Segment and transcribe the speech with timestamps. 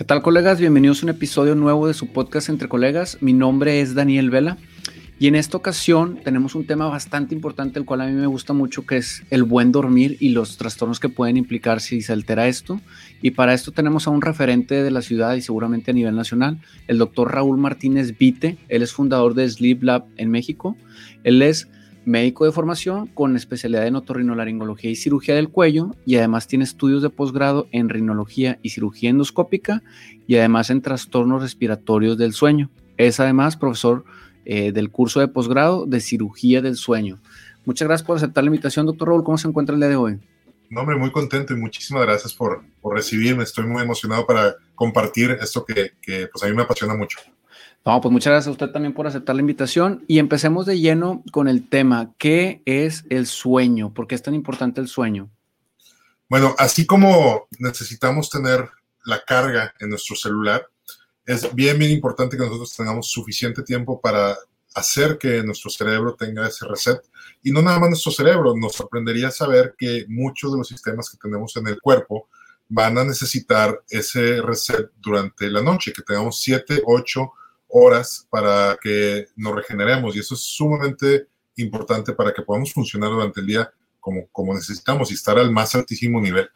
[0.00, 0.58] ¿Qué tal colegas?
[0.58, 3.18] Bienvenidos a un episodio nuevo de su podcast Entre Colegas.
[3.20, 4.56] Mi nombre es Daniel Vela
[5.18, 8.54] y en esta ocasión tenemos un tema bastante importante, el cual a mí me gusta
[8.54, 12.48] mucho, que es el buen dormir y los trastornos que pueden implicar si se altera
[12.48, 12.80] esto.
[13.20, 16.62] Y para esto tenemos a un referente de la ciudad y seguramente a nivel nacional,
[16.88, 18.56] el doctor Raúl Martínez Vite.
[18.70, 20.78] Él es fundador de Sleep Lab en México.
[21.24, 21.68] Él es
[22.04, 27.02] médico de formación con especialidad en otorrinolaringología y cirugía del cuello y además tiene estudios
[27.02, 29.82] de posgrado en rinología y cirugía endoscópica
[30.26, 32.70] y además en trastornos respiratorios del sueño.
[32.96, 34.04] Es además profesor
[34.44, 37.18] eh, del curso de posgrado de cirugía del sueño.
[37.64, 39.24] Muchas gracias por aceptar la invitación, doctor Raúl.
[39.24, 40.18] ¿Cómo se encuentra el día de hoy?
[40.70, 43.42] No, hombre, muy contento y muchísimas gracias por, por recibirme.
[43.42, 47.18] Estoy muy emocionado para compartir esto que, que pues a mí me apasiona mucho.
[47.86, 51.22] No, pues muchas gracias a usted también por aceptar la invitación y empecemos de lleno
[51.32, 52.12] con el tema.
[52.18, 53.94] ¿Qué es el sueño?
[53.94, 55.30] ¿Por qué es tan importante el sueño?
[56.28, 58.68] Bueno, así como necesitamos tener
[59.06, 60.68] la carga en nuestro celular,
[61.24, 64.36] es bien, bien importante que nosotros tengamos suficiente tiempo para
[64.74, 67.00] hacer que nuestro cerebro tenga ese reset.
[67.42, 71.16] Y no nada más nuestro cerebro, nos sorprendería saber que muchos de los sistemas que
[71.16, 72.28] tenemos en el cuerpo
[72.68, 77.32] van a necesitar ese reset durante la noche, que tengamos 7, 8
[77.70, 80.16] horas para que nos regeneremos.
[80.16, 85.10] Y eso es sumamente importante para que podamos funcionar durante el día como, como necesitamos
[85.10, 86.48] y estar al más altísimo nivel.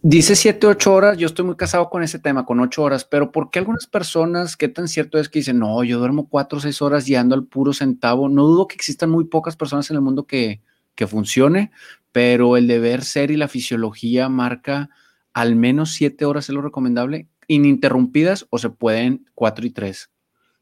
[0.00, 3.32] Dice 7, 8 horas, yo estoy muy casado con ese tema, con 8 horas, pero
[3.32, 6.60] ¿por qué algunas personas, qué tan cierto es que dicen, no, yo duermo 4 o
[6.60, 8.28] 6 horas y ando al puro centavo?
[8.28, 10.62] No dudo que existan muy pocas personas en el mundo que,
[10.94, 11.72] que funcione,
[12.12, 14.88] pero el deber ser y la fisiología marca
[15.32, 20.10] al menos 7 horas es lo recomendable, ininterrumpidas o se pueden 4 y 3.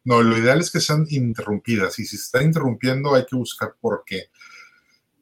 [0.04, 3.74] No, lo ideal es que sean interrumpidas y si se está interrumpiendo hay que buscar
[3.80, 4.30] por qué.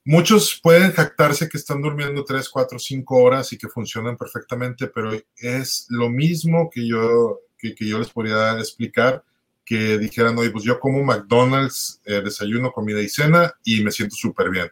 [0.04, 5.12] Muchos pueden jactarse que están durmiendo 3, 4, 5 horas y que funcionan perfectamente, pero
[5.38, 9.24] es lo mismo que yo, que, yo les podría explicar
[9.64, 14.14] que dijeran, oye, pues yo como McDonald's, eh, desayuno, comida y cena y me siento
[14.14, 14.70] súper bien.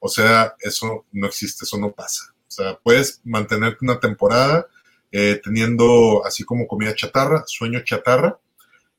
[0.00, 2.34] O sea, eso no existe, eso no pasa.
[2.48, 4.66] O sea, puedes mantenerte una temporada
[5.12, 8.38] eh, teniendo así como comida chatarra, sueño chatarra.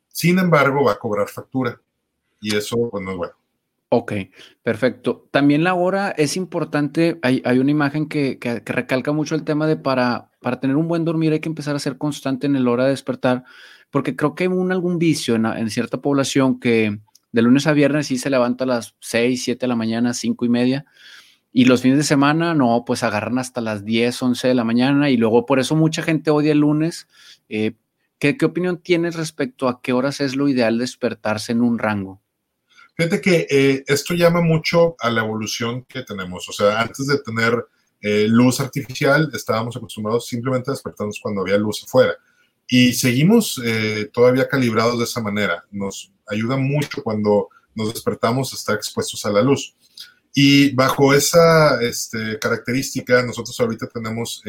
[0.08, 1.82] Sin embargo, va a cobrar factura.
[2.40, 3.34] Y eso, pues no es bueno.
[3.96, 4.14] Ok,
[4.64, 5.28] perfecto.
[5.30, 7.20] También la hora es importante.
[7.22, 11.34] Hay, una imagen que, recalca mucho el tema de para, para tener un buen dormir
[11.34, 13.44] hay que empezar a ser constante en el hora de despertar,
[13.92, 17.02] porque creo que hay un, algún vicio en, cierta población que
[17.32, 20.44] de lunes a viernes sí se levanta a las 6, 7 de la mañana, 5
[20.44, 20.86] y media,
[21.56, 25.12] y los fines de semana no, pues agarran hasta las 10, 11 de la mañana,
[25.12, 27.08] y luego por eso mucha gente odia el lunes.
[27.48, 27.74] Eh,
[28.18, 32.20] ¿qué, ¿Qué opinión tienes respecto a qué horas es lo ideal despertarse en un rango?
[32.98, 36.50] Fíjate que eh, esto llama mucho a la evolución que tenemos.
[36.50, 37.64] O sea, antes de tener
[38.02, 42.16] eh, luz artificial, estábamos acostumbrados simplemente a despertarnos cuando había luz afuera.
[42.68, 43.62] Y seguimos
[44.14, 45.66] todavía calibrados de esa manera.
[45.70, 49.76] Nos ayuda mucho cuando nos despertamos a estar expuestos a la luz.
[50.34, 54.42] Y bajo esa este, característica, nosotros ahorita tenemos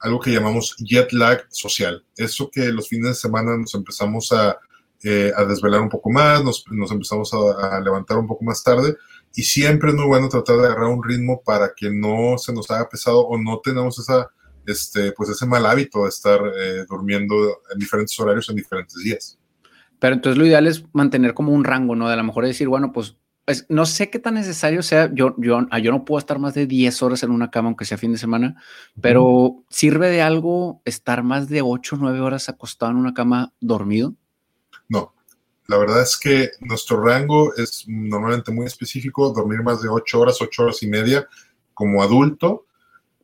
[0.00, 2.04] algo que llamamos jet lag social.
[2.16, 4.58] Eso que los fines de semana nos empezamos a
[5.04, 8.96] eh, a desvelar un poco más, nos, empezamos a, levantar un poco más tarde
[9.32, 12.68] y siempre es muy bueno tratar de agarrar un ritmo para que no se nos
[12.68, 14.28] haga pesado o no tenemos esa,
[14.66, 17.36] este, pues ese mal hábito de estar eh, durmiendo
[17.72, 19.38] en diferentes horarios en diferentes días.
[20.00, 22.08] Pero entonces lo ideal es mantener como un rango, ¿no?
[22.08, 23.16] De a lo mejor decir, bueno, pues
[23.68, 26.66] no sé qué tan necesario sea, yo, yo, ah, yo no puedo estar más de
[26.66, 28.62] 10 horas en una cama, aunque sea fin de semana,
[29.00, 33.52] pero ¿sirve de algo estar más de 8 o 9 horas acostado en una cama
[33.60, 34.14] dormido?
[34.88, 35.14] No,
[35.66, 40.38] la verdad es que nuestro rango es normalmente muy específico, dormir más de 8 horas,
[40.40, 41.26] 8 horas y media
[41.74, 42.66] como adulto.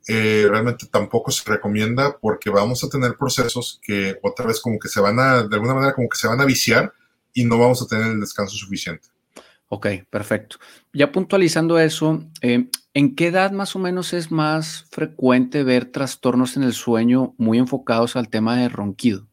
[0.06, 4.88] Eh, realmente tampoco se recomienda porque vamos a tener procesos que otra vez como que
[4.88, 6.92] se van a, de alguna manera como que se van a viciar
[7.32, 9.08] y no vamos a tener el descanso suficiente.
[9.74, 10.58] Ok, perfecto.
[10.92, 16.56] Ya puntualizando eso, eh, ¿en qué edad más o menos es más frecuente ver trastornos
[16.56, 19.26] en el sueño muy enfocados al tema de ronquido?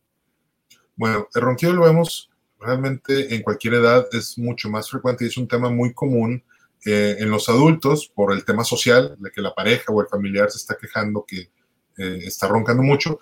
[0.96, 5.38] Bueno, el ronquido lo vemos realmente en cualquier edad, es mucho más frecuente y es
[5.38, 6.44] un tema muy común
[6.88, 10.50] eh, en los adultos por el tema social, de que la pareja o el familiar
[10.50, 11.52] se está quejando que
[12.00, 13.20] eh, está roncando mucho,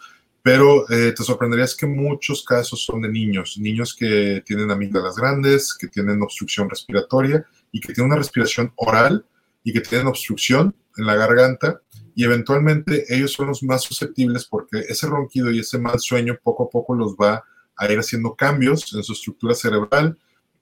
[0.51, 5.75] pero eh, te sorprenderías que muchos casos son de niños, niños que tienen amígdalas grandes,
[5.79, 9.27] que tienen obstrucción respiratoria y que tienen una respiración oral
[9.63, 11.81] y que tienen obstrucción en la garganta
[12.15, 16.63] y eventualmente ellos son los más susceptibles porque ese ronquido y ese mal sueño poco
[16.63, 17.43] a poco los va
[17.77, 20.17] a ir haciendo cambios en su estructura cerebral,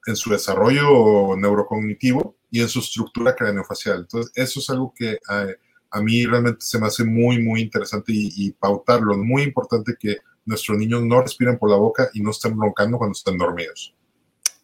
[0.05, 3.99] en su desarrollo neurocognitivo y en su estructura craneofacial.
[3.99, 5.17] Entonces, eso es algo que
[5.91, 9.13] a, mí realmente se me hace muy, muy interesante y, pautarlo.
[9.13, 12.97] Es muy importante que nuestros niños no respiren por la boca y no estén roncando
[12.97, 13.93] cuando están dormidos.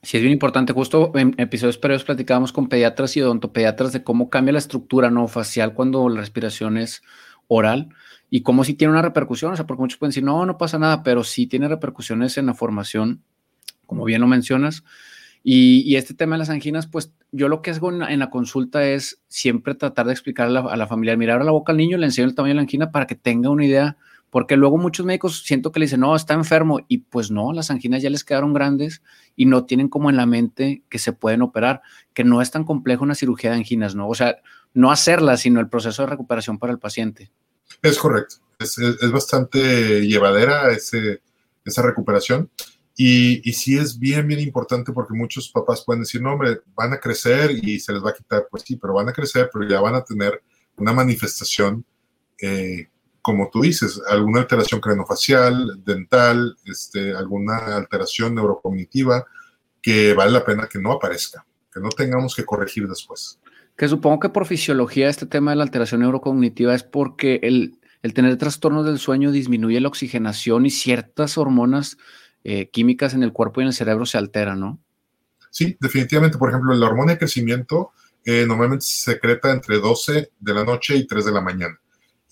[0.02, 0.74] Sí, es bien importante.
[0.74, 5.28] Justo en episodios previos platicábamos con pediatras y odontopediatras de cómo cambia la estructura no
[5.28, 7.02] facial cuando la respiración es
[7.48, 7.90] oral
[8.30, 9.54] y cómo sí tiene una repercusión.
[9.54, 12.48] O sea, porque muchos pueden decir, no, no pasa nada, pero sí tiene repercusiones en
[12.48, 13.24] la formación,
[13.86, 14.84] como bien lo mencionas.
[15.46, 19.22] Y, este tema de las anginas, pues yo lo que hago en, la consulta es
[19.28, 22.36] siempre tratar de explicar a la, familia, mirar la boca al niño, le enseño el
[22.36, 23.98] tamaño de la angina para que tenga una idea
[24.34, 27.70] porque luego muchos médicos siento que le dicen, no, está enfermo, y pues no, las
[27.70, 29.04] anginas ya les quedaron grandes
[29.36, 31.84] y no tienen como en la mente que se pueden operar,
[32.16, 34.10] que no es tan complejo una cirugía de anginas, ¿no?
[34.10, 34.38] O sea,
[34.74, 37.32] no hacerla, sino el proceso de recuperación para el paciente.
[37.84, 38.76] Es correcto, es,
[39.12, 42.50] bastante llevadera esa recuperación.
[42.96, 47.00] Y, sí es bien, bien importante porque muchos papás pueden decir, no, hombre, van a
[47.00, 48.48] crecer y se les va a quitar.
[48.50, 50.42] Pues sí, pero van a crecer, pero ya van a tener
[50.78, 51.86] una manifestación
[52.42, 52.90] eh,
[53.24, 59.26] como tú dices, alguna alteración crenofacial, dental, este, alguna alteración neurocognitiva
[59.82, 63.40] que vale la pena que no aparezca, que no tengamos que corregir después.
[63.78, 67.80] Que supongo que por fisiología este tema de la alteración neurocognitiva es porque el,
[68.14, 71.98] tener trastornos del sueño disminuye la oxigenación y ciertas hormonas
[72.44, 74.80] eh, químicas en el cuerpo y en el cerebro se alteran, ¿no?
[75.50, 76.38] Sí, definitivamente.
[76.38, 77.92] Por ejemplo, la hormona de crecimiento
[78.26, 81.80] eh, normalmente se secreta entre 12 de la noche y 3 de la mañana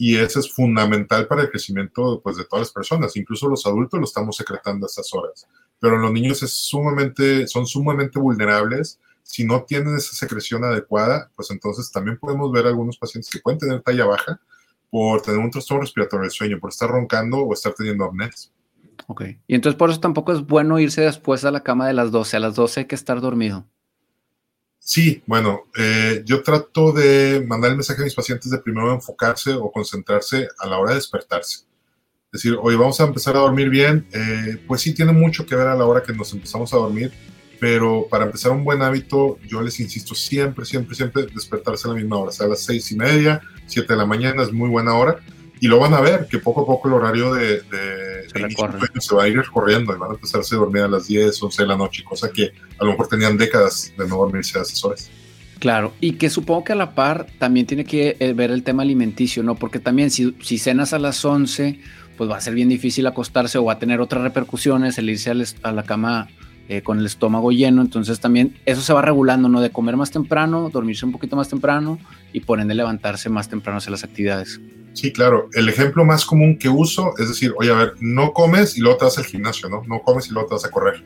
[0.03, 3.99] y eso es fundamental para el crecimiento pues, de todas las personas, incluso los adultos
[3.99, 5.47] lo estamos secretando a estas horas,
[5.79, 8.99] pero los niños es sumamente, son sumamente vulnerables.
[9.21, 13.59] Si no tienen esa secreción adecuada, pues entonces también podemos ver algunos pacientes que pueden
[13.59, 14.41] tener talla baja
[14.89, 18.51] por tener un trastorno respiratorio del sueño, por estar roncando o estar teniendo apneas.
[19.11, 22.11] Ok, y entonces por eso tampoco es bueno irse después a la cama de las
[22.11, 23.67] 12, a las 12 hay que estar dormido.
[24.79, 29.51] Sí, bueno, eh, yo trato de mandar el mensaje a mis pacientes de primero enfocarse
[29.51, 31.65] o concentrarse a la hora de despertarse.
[32.31, 35.57] Es decir, hoy vamos a empezar a dormir bien, eh, pues sí tiene mucho que
[35.57, 37.11] ver a la hora que nos empezamos a dormir,
[37.59, 41.97] pero para empezar un buen hábito, yo les insisto siempre, siempre, siempre despertarse a la
[41.97, 44.69] misma hora, o sea, a las seis y media, siete de la mañana es muy
[44.69, 45.19] buena hora,
[45.61, 47.61] y lo van a ver, que poco a poco el horario de,
[48.99, 51.61] se, va a ir recorriendo y van a empezarse a dormir a las 10, 11
[51.61, 54.83] de la noche, cosa que a lo mejor tenían décadas de no dormirse a esas
[54.83, 55.11] horas.
[55.59, 58.81] Claro, y que supongo que a la par también tiene que eh, ver el tema
[58.81, 59.53] alimenticio, ¿no?
[59.53, 61.79] Porque también si, si cenas a las 11,
[62.17, 65.31] pues va a ser bien difícil acostarse o va a tener otras repercusiones el irse
[65.61, 66.27] a la cama
[66.69, 67.83] eh, con el estómago lleno.
[67.83, 69.61] Entonces también eso se va regulando, ¿no?
[69.61, 71.99] De comer más temprano, dormirse un poquito más temprano
[72.33, 74.59] y por ende levantarse más temprano hacia las actividades.
[74.93, 75.49] Sí, claro.
[75.53, 78.97] El ejemplo más común que uso es decir, oye, a ver, no comes y luego
[78.97, 79.83] te vas al gimnasio, ¿no?
[79.87, 81.03] No comes y luego te vas a correr.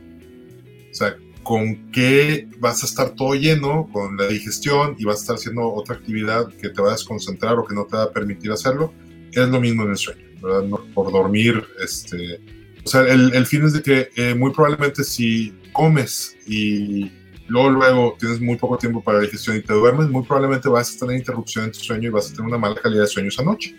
[0.91, 5.21] O sea, ¿con qué vas a estar todo lleno con la digestión y vas a
[5.21, 8.11] estar haciendo otra actividad que te va a desconcentrar o que no te va a
[8.11, 8.93] permitir hacerlo?
[9.31, 10.63] Es lo mismo en el sueño, ¿verdad?
[10.93, 12.39] por dormir, este...
[12.83, 17.11] O sea, el, fin es de que eh, muy probablemente si comes y
[17.47, 20.99] luego, luego tienes muy poco tiempo para digestión y te duermes, muy probablemente vas a
[20.99, 23.43] tener interrupción en tu sueño y vas a tener una mala calidad de sueño esa
[23.43, 23.75] noche.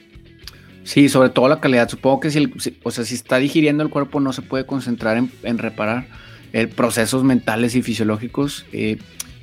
[0.84, 1.88] Sí, sobre todo la calidad.
[1.88, 2.52] Supongo que si,
[2.84, 6.06] o sea, si está digiriendo el cuerpo no se puede concentrar en, reparar
[6.52, 8.64] eh, procesos mentales y fisiológicos.
[8.72, 8.98] Eh,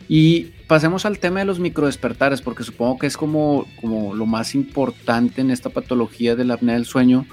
[0.07, 4.55] y pasemos al tema de los microdespertares, porque supongo que es como, como lo más
[4.55, 7.25] importante en esta patología de la apnea del sueño.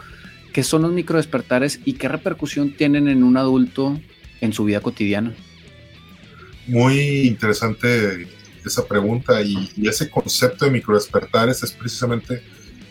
[0.52, 3.96] ¿Qué son los microdespertares y qué repercusión tienen en un adulto
[4.40, 5.34] en su vida cotidiana?
[6.70, 8.28] Muy interesante
[8.64, 12.44] esa pregunta y, ese concepto de microdespertares es precisamente,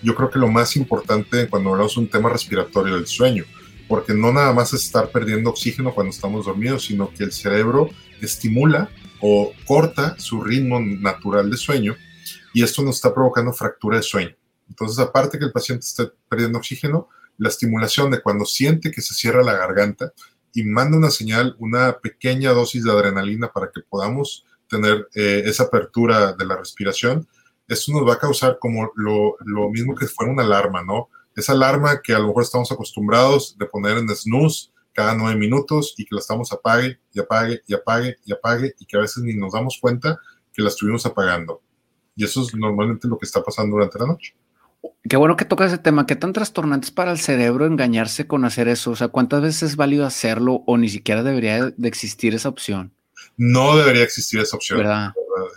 [0.04, 3.46] yo creo que lo más importante cuando hablamos de un tema respiratorio del sueño,
[3.88, 7.90] porque no nada más es estar perdiendo oxígeno cuando estamos dormidos, sino que el cerebro
[8.20, 8.90] estimula
[9.22, 11.96] o corta su ritmo natural de sueño
[12.54, 14.36] y esto nos está provocando fractura de sueño.
[14.68, 17.08] Entonces, aparte que el paciente esté perdiendo oxígeno,
[17.38, 20.12] la estimulación de cuando siente que se cierra la garganta
[20.60, 25.64] y manda una señal, una pequeña dosis de adrenalina para que podamos tener eh, esa
[25.64, 27.26] apertura de la respiración,
[27.66, 31.08] esto nos va a causar como lo, lo, mismo que fuera una alarma, ¿no?
[31.34, 35.94] Esa alarma que a lo mejor estamos acostumbrados de poner en snooze cada nueve minutos
[35.96, 39.24] y que la estamos apague y apague y apague y apague y que a veces
[39.24, 40.20] ni nos damos cuenta
[40.52, 41.62] que la estuvimos apagando.
[42.18, 44.36] Y eso es normalmente lo que está pasando durante la noche.
[45.10, 46.06] Qué bueno que toca ese tema.
[46.06, 48.92] ¿Qué tan trastornante es para el cerebro engañarse con hacer eso?
[48.92, 52.94] O sea, ¿cuántas veces es válido hacerlo o ni siquiera debería de existir esa opción?
[53.36, 54.86] No debería existir esa opción.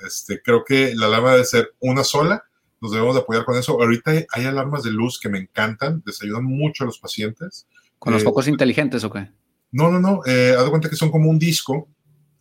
[0.06, 2.44] Este, creo que la alarma debe ser una sola.
[2.80, 3.72] Nos debemos de apoyar con eso.
[3.72, 7.66] Ahorita hay, alarmas de luz que me encantan, les ayudan mucho a los pacientes.
[7.98, 9.30] ¿Con los eh, focos inteligentes o qué?
[9.70, 10.20] No, no, no.
[10.24, 11.88] Eh, haz de cuenta que son como un disco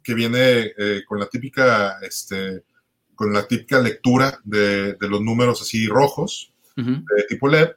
[0.01, 2.63] que viene eh, con la típica, este,
[3.15, 6.50] con la típica lectura de, de los números así rojos
[6.85, 7.69] de tipo LED,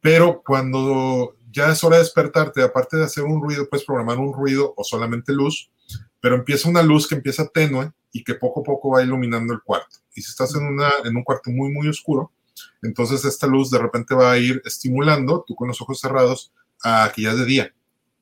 [0.00, 4.32] pero cuando ya es hora de despertarte, aparte de hacer un ruido, puedes programar un
[4.32, 5.70] ruido o solamente luz,
[6.20, 9.62] pero empieza una luz que empieza tenue y que poco a poco va iluminando el
[9.62, 9.98] cuarto.
[10.14, 12.32] Y si estás en, una, en un cuarto muy, muy oscuro,
[12.82, 17.10] entonces esta luz de repente va a ir estimulando, tú con los ojos cerrados, a
[17.14, 17.74] que ya es de día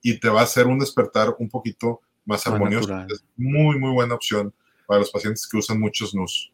[0.03, 3.07] y te va a hacer un despertar un poquito más armonioso.
[3.09, 4.53] Es muy, muy buena opción
[4.87, 6.53] para los pacientes que usan muchos NUS.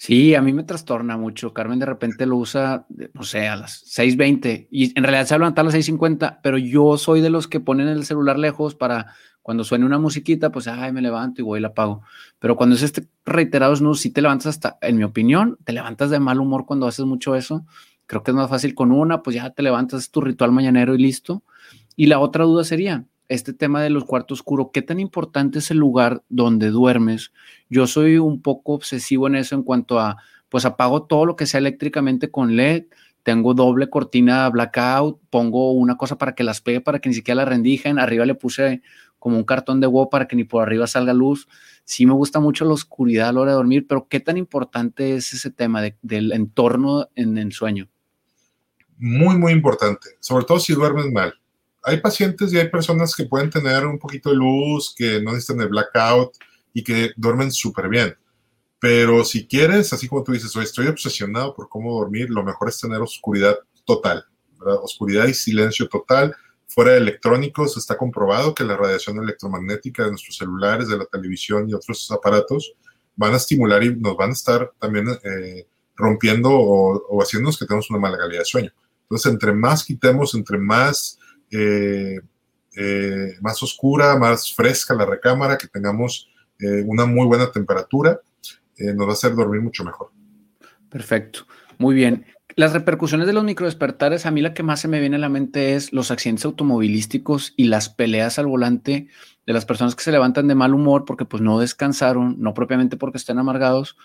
[0.00, 1.52] Sí, a mí me trastorna mucho.
[1.52, 5.36] Carmen de repente lo usa, no sé, a las 6.20 y en realidad se va
[5.36, 8.76] a levantar a las 6.50, pero yo soy de los que ponen el celular lejos
[8.76, 12.02] para cuando suene una musiquita, pues, ay, me levanto y voy y la apago.
[12.38, 16.10] Pero cuando es este reiterado snooze, si te levantas hasta, en mi opinión, te levantas
[16.10, 17.66] de mal humor cuando haces mucho eso.
[18.06, 20.94] Creo que es más fácil con una, pues ya te levantas, es tu ritual mañanero
[20.94, 21.42] y listo.
[21.96, 25.70] Y la otra duda sería, este tema de los cuartos oscuros, ¿qué tan importante es
[25.70, 27.32] el lugar donde duermes?
[27.68, 30.16] Yo soy un poco obsesivo en eso en cuanto a,
[30.48, 32.84] pues apago todo lo que sea eléctricamente con LED,
[33.22, 37.36] tengo doble cortina blackout, pongo una cosa para que las pegue, para que ni siquiera
[37.36, 38.82] la rendijen, arriba le puse
[39.18, 41.48] como un cartón de huevo para que ni por arriba salga luz.
[41.84, 45.16] Sí me gusta mucho la oscuridad a la hora de dormir, pero ¿qué tan importante
[45.16, 47.88] es ese tema del entorno en el sueño?
[48.96, 51.34] Muy, muy importante, sobre todo si duermes mal
[51.82, 55.60] hay pacientes y hay personas que pueden tener un poquito de luz, que no necesitan
[55.60, 56.32] el blackout
[56.72, 58.16] y que duermen súper bien.
[58.80, 62.78] Pero si quieres, así como tú dices, estoy obsesionado por cómo dormir, lo mejor es
[62.78, 64.24] tener oscuridad total,
[64.82, 66.34] oscuridad y silencio total.
[66.68, 71.68] Fuera de electrónicos, está comprobado que la radiación electromagnética de nuestros celulares, de la televisión
[71.68, 72.74] y otros aparatos
[73.16, 75.66] van a estimular y nos van a estar también eh,
[75.96, 78.72] rompiendo o, o haciéndonos que tengamos una mala calidad de sueño.
[79.02, 81.17] Entonces, entre más quitemos, entre más
[81.50, 82.20] eh,
[82.76, 86.28] eh, más oscura, más fresca la recámara, que tengamos
[86.60, 88.20] eh, una muy buena temperatura,
[88.78, 90.12] nos va a hacer dormir mucho mejor.
[90.88, 91.40] Perfecto,
[91.78, 92.26] muy bien.
[92.54, 95.28] Las repercusiones de los microdespertares, a mí la que más se me viene a la
[95.28, 99.08] mente es los accidentes automovilísticos y las peleas al volante
[99.46, 102.96] de las personas que se levantan de mal humor porque pues no descansaron, no propiamente
[102.96, 103.96] porque estén amargados.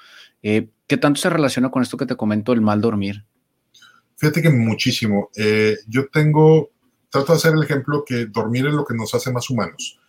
[0.41, 3.25] ¿Qué tanto se relaciona con esto que te comento, el mal dormir?
[4.17, 5.29] Fíjate que muchísimo.
[5.87, 6.73] yo tengo
[7.13, 9.99] trato de hacer el ejemplo que dormir es lo que nos hace más humanos.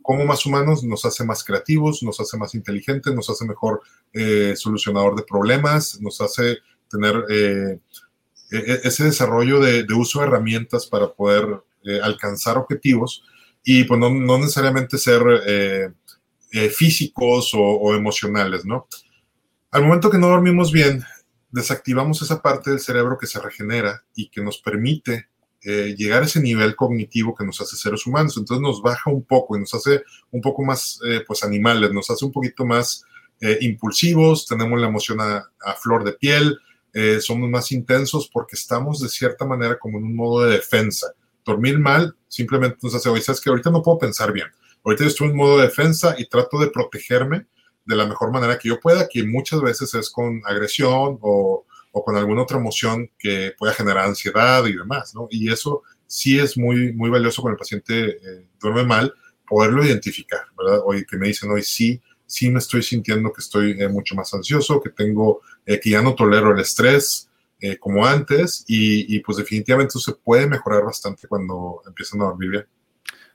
[0.00, 4.54] Como más humanos nos hace más creativos, nos hace más inteligentes, nos hace mejor eh,
[4.54, 7.80] solucionador de problemas, nos hace tener eh,
[8.52, 13.24] e, e, ese desarrollo de, uso de herramientas para poder eh, alcanzar objetivos
[13.64, 15.22] y pues no, necesariamente ser
[16.76, 18.86] físicos o, o emocionales, ¿no?
[19.72, 21.02] Al momento que no dormimos bien,
[21.50, 25.31] desactivamos esa parte del cerebro que se regenera y que nos permite
[25.64, 28.36] eh, llegar a ese nivel cognitivo que nos hace seres humanos.
[28.36, 32.10] Entonces nos baja un poco y nos hace un poco más, eh, pues, animales, nos
[32.10, 33.04] hace un poquito más
[33.40, 35.44] eh, impulsivos, tenemos la emoción a,
[35.80, 36.58] flor de piel,
[37.20, 41.08] somos más intensos porque estamos de cierta manera como en un modo de defensa.
[41.44, 44.46] Dormir mal simplemente nos hace, oye, sabes que ahorita no puedo pensar bien.
[44.84, 47.46] Ahorita estoy en modo de defensa y trato de protegerme
[47.84, 52.02] de la mejor manera que yo pueda, que muchas veces es con agresión o, o
[52.02, 55.28] con alguna otra emoción que pueda generar ansiedad y demás, ¿no?
[55.30, 59.14] Y eso sí es muy, muy valioso cuando el paciente eh, duerme mal,
[59.46, 60.80] poderlo identificar, ¿verdad?
[60.84, 64.32] Hoy que me dicen hoy sí, sí me estoy sintiendo que estoy eh, mucho más
[64.32, 67.28] ansioso, que tengo, eh, que ya no tolero el estrés
[67.78, 72.50] como antes y, y, pues definitivamente eso se puede mejorar bastante cuando empiezan a dormir
[72.50, 72.66] bien.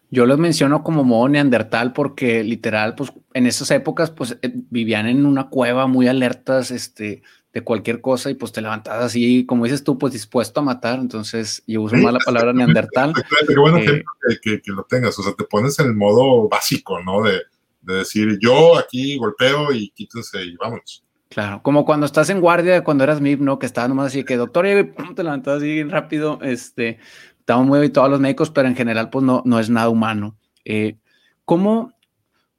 [0.09, 4.37] Yo los menciono como modo neandertal porque literal, pues en esas épocas, pues
[4.69, 7.23] vivían en una cueva muy alertas, este,
[7.57, 10.99] de cualquier cosa y pues te levantas así, como dices tú, pues dispuesto a matar.
[10.99, 13.13] Entonces yo uso más la palabra neandertal.
[13.47, 14.03] Pero bueno eh,
[14.43, 17.23] que, que, lo tengas, o sea, te pones en el modo básico, ¿no?
[17.23, 17.41] De,
[17.81, 21.03] de decir, yo aquí golpeo y quítense y vámonos.
[21.29, 23.57] Claro, como cuando estás en guardia, cuando eras MIP, ¿no?
[23.57, 26.99] Que estaba nomás así, que doctor, y te levantas así rápido, este,
[27.39, 30.37] estamos muy habituados los médicos, pero en general, pues no, no es nada humano.
[30.63, 30.97] Eh,
[31.43, 31.91] ¿cómo,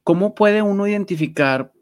[0.03, 1.73] ¿Cómo puede uno identificar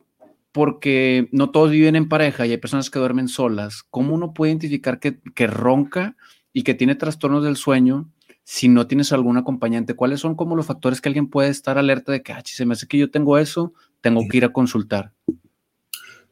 [0.56, 3.82] porque no todos viven en pareja y hay personas que duermen solas.
[3.90, 6.16] ¿Cómo uno puede identificar que, ronca
[6.50, 8.10] y que tiene trastornos del sueño
[8.42, 9.92] si no tienes algún acompañante?
[9.92, 12.64] ¿Cuáles son como los factores que alguien puede estar alerta de que, ah, si se
[12.64, 15.12] me hace que yo tengo eso, tengo que ir a consultar?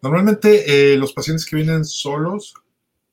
[0.01, 2.55] Normalmente eh, los pacientes que vienen solos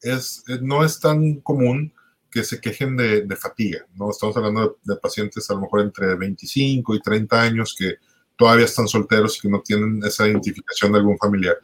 [0.01, 1.93] es, eh, no es tan común
[2.31, 4.11] que se quejen de, fatiga, ¿no?
[4.11, 7.95] Estamos hablando de, de, pacientes a lo mejor entre 25 y 30 años que
[8.35, 11.57] todavía están solteros y que no tienen esa identificación de algún familiar.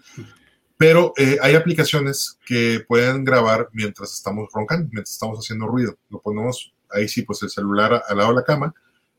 [0.77, 5.97] Pero eh, hay aplicaciones que pueden grabar mientras estamos roncando, mientras estamos haciendo ruido.
[6.09, 8.73] Lo ponemos ahí sí, pues el celular al lado de la cama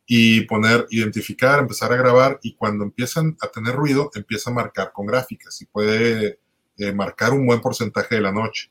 [0.06, 4.90] y poner, identificar, empezar a grabar y cuando empiezan a tener ruido, empieza a marcar
[4.92, 6.38] con gráficas y puede
[6.78, 8.70] eh, marcar un buen porcentaje de la noche.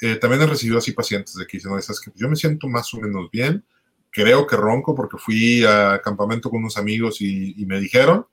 [0.00, 2.68] Eh, también he recibido así pacientes de que dicen, no, es que yo me siento
[2.68, 3.64] más o menos bien,
[4.16, 8.26] creo que ronco porque fui a campamento con unos amigos y, me dijeron,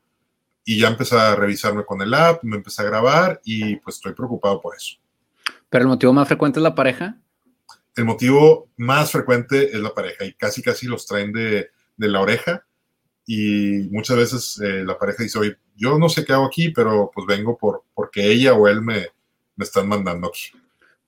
[0.63, 4.13] y ya empecé a revisarme con el app, me empecé a grabar y pues estoy
[4.13, 4.95] preocupado por eso.
[5.69, 7.17] ¿Pero el motivo más frecuente es la pareja?
[7.97, 12.21] El motivo más frecuente es la pareja y casi casi los traen de, de la
[12.21, 12.65] oreja
[13.25, 17.11] y muchas veces eh, la pareja dice, oye, yo no sé qué hago aquí, pero
[17.13, 19.07] pues vengo por, porque ella o él me,
[19.57, 20.51] me están mandando aquí.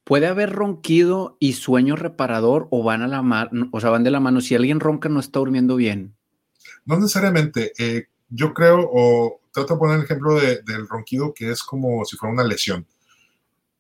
[0.05, 4.11] ¿Puede haber ronquido y sueño reparador o van a la mano, o sea, van de
[4.11, 4.39] la mano?
[4.39, 6.15] Si alguien ronca, no está durmiendo bien.
[6.85, 7.73] No necesariamente.
[7.79, 12.17] Eh, yo creo, o trato de poner el ejemplo del ronquido que es como si
[12.17, 12.85] fuera una lesión.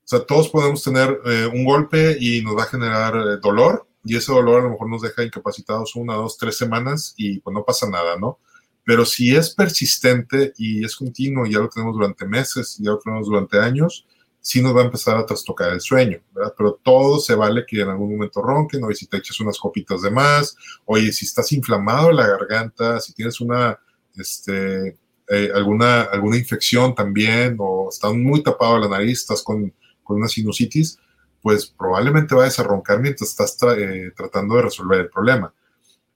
[0.03, 3.87] O sea, todos podemos tener eh, un golpe y nos va a generar eh, dolor,
[4.03, 7.53] y ese dolor a lo mejor nos deja incapacitados una, dos, tres semanas y pues
[7.53, 8.39] no pasa nada, ¿no?
[8.83, 12.99] Pero si es persistente y es continuo, y ya lo tenemos durante meses, ya lo
[12.99, 14.05] tenemos durante años,
[14.45, 16.53] sí nos va a empezar a trastocar el sueño, ¿verdad?
[16.55, 20.03] Pero todo se vale que en algún momento ronquen, o si te echas unas copitas
[20.03, 23.79] de más, oye, si estás inflamado en la garganta, si tienes una,
[24.15, 24.99] este,
[25.29, 29.73] eh, alguna, alguna infección también, o estás muy tapado la nariz, estás con,
[30.03, 30.99] con una sinusitis,
[31.41, 35.51] pues probablemente vayas a roncar mientras estás eh, tratando de resolver el problema.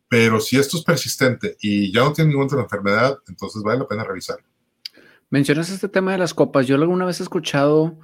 [0.07, 3.88] Pero si esto es persistente y ya no tiene ninguna otra enfermedad, entonces vale la
[3.88, 4.38] pena revisar.
[5.31, 6.67] Mencionas este tema de las copas.
[6.67, 7.98] Yo alguna vez he escuchado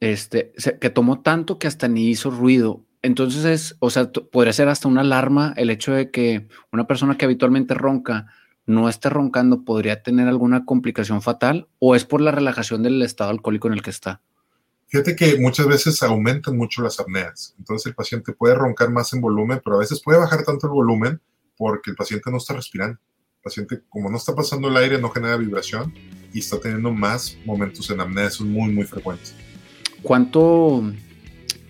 [0.00, 2.84] este, que tomó tanto que hasta ni hizo ruido.
[3.02, 7.16] Entonces es, o sea, podría ser hasta una alarma el hecho de que una persona
[7.16, 8.26] que habitualmente ronca
[8.66, 13.30] no esté roncando, podría tener alguna complicación fatal o es por la relajación del estado
[13.30, 14.20] alcohólico en el que está.
[14.88, 17.54] Fíjate que muchas veces aumentan mucho las apneas.
[17.58, 20.72] Entonces el paciente puede roncar más en volumen, pero a veces puede bajar tanto el
[20.72, 21.20] volumen
[21.56, 22.98] porque el paciente no está respirando.
[23.36, 25.94] El paciente, como no está pasando el aire, no genera vibración
[26.32, 28.26] y está teniendo más momentos en apnea.
[28.26, 29.47] Eso es muy, muy frecuente.
[30.02, 30.92] ¿Cuánto,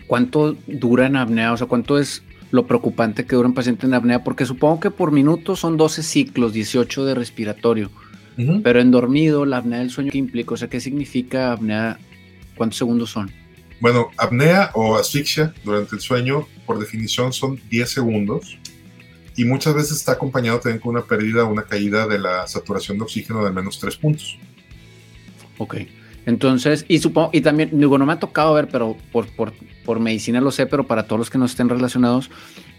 [0.06, 1.52] cuánto dura en apnea?
[1.52, 4.25] O sea, ¿cuánto es lo preocupante que dura un paciente en apnea?
[4.25, 7.90] Porque supongo que por minuto son 12 ciclos, 18 de respiratorio.
[8.62, 10.55] Pero en dormido, la apnea del sueño, ¿qué implica?
[10.55, 11.98] O sea, ¿qué significa apnea?
[12.55, 13.33] ¿Cuántos segundos son?
[13.81, 18.59] Bueno, apnea o asfixia durante el sueño, por definición, son 10 segundos
[19.37, 22.98] y muchas veces está acompañado también con una pérdida o una caída de la saturación
[22.98, 24.37] de oxígeno de al menos 3 puntos.
[25.59, 25.76] Ok.
[26.28, 29.98] Entonces, y supongo, y también, digo, no me ha tocado ver, pero por, por, por
[29.98, 32.30] medicina lo sé, pero para todos los que no estén relacionados,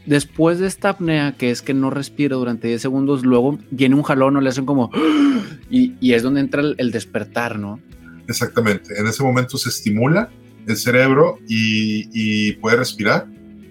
[0.05, 4.03] después de esta apnea, que es que no respira durante 10 segundos, luego viene un
[4.03, 4.91] jalón o le hacen como,
[5.71, 7.79] y, y es donde entra el, despertar, ¿no?
[8.27, 10.29] Exactamente, en ese momento se estimula
[10.67, 13.25] el cerebro y, y, puede respirar,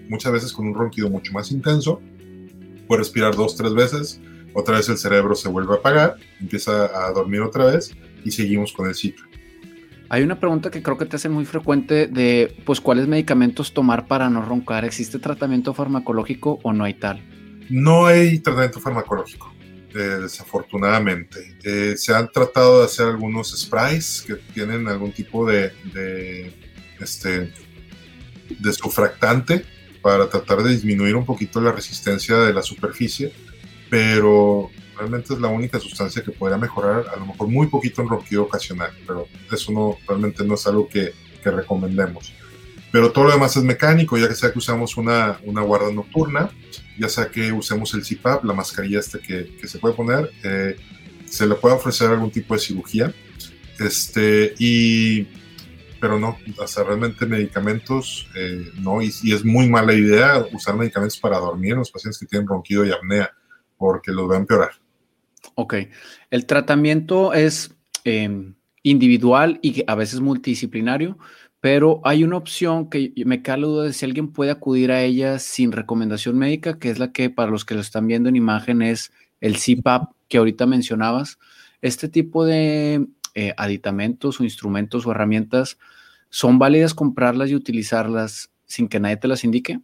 [0.09, 2.03] muchas veces con un ronquido mucho más intenso,
[2.89, 4.21] puede respirar dos, tres veces,
[4.55, 7.93] otra vez el cerebro se vuelve a apagar, empieza a dormir otra vez
[8.25, 9.28] y seguimos con el ciclo.
[10.11, 14.07] Hay una pregunta que creo que te hace muy frecuente de, pues, ¿cuáles medicamentos tomar
[14.07, 14.85] para no roncar?
[14.87, 17.23] ¿Existe tratamiento farmacológico o no hay tal?
[17.69, 19.53] No hay tratamiento farmacológico,
[19.95, 21.59] eh, desafortunadamente.
[21.63, 26.55] Eh, se han tratado de hacer algunos sprays que tienen algún tipo de, de,
[27.01, 27.53] este,
[30.01, 33.31] para tratar de disminuir un poquito la resistencia de la superficie,
[33.91, 38.09] pero realmente es la única sustancia que podría mejorar a lo mejor muy poquito en
[38.09, 41.13] ronquido ocasional, pero eso no, realmente no es algo que,
[41.45, 42.35] recomendemos.
[42.93, 46.51] Pero todo lo demás es mecánico, ya que sea que usamos una, una guarda nocturna,
[46.99, 50.77] ya sea que usemos el CPAP, la mascarilla este que, se puede poner, eh,
[51.25, 53.15] se le puede ofrecer algún tipo de cirugía,
[53.81, 55.27] este, y,
[56.03, 61.19] pero no, sea, realmente medicamentos, eh, no, y, y, es muy mala idea usar medicamentos
[61.19, 63.31] para dormir en los pacientes que tienen ronquido y apnea,
[63.79, 64.73] porque los va a empeorar.
[65.61, 65.75] Ok.
[66.31, 71.19] El tratamiento es em, individual y a veces multidisciplinario,
[71.59, 75.03] pero hay una opción que me cae la duda de si alguien puede acudir a
[75.03, 78.37] ella sin recomendación médica, que es la que para los que lo están viendo en
[78.37, 81.41] imagen es el CPAP que ahorita mencionabas.
[81.83, 85.77] Este tipo de eh, aditamentos o instrumentos o herramientas,
[86.31, 89.81] ¿son válidas comprarlas y utilizarlas sin que nadie te las indique?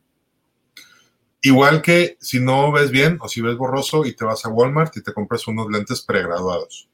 [1.44, 4.96] Igual que si no ves bien o si ves borroso y te vas a Walmart
[4.96, 6.88] y te compras unos lentes pregraduados.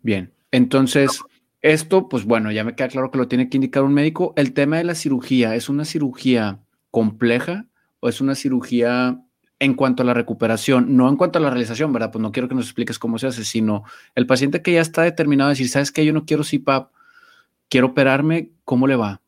[0.00, 1.20] Bien, entonces
[1.60, 4.32] esto, pues bueno, ya me queda claro que lo tiene que indicar un médico.
[4.36, 6.60] El tema de la cirugía, ¿es una cirugía
[6.92, 7.66] compleja
[7.98, 9.20] o es una cirugía
[9.58, 12.12] en cuanto a la recuperación, no en cuanto a la realización, ¿verdad?
[12.12, 13.82] Pues no quiero que nos expliques cómo se hace, sino
[14.14, 16.04] el paciente que ya está determinado a decir, ¿sabes qué?
[16.04, 16.92] Yo no quiero CPAP,
[17.68, 19.20] quiero operarme, ¿cómo le va?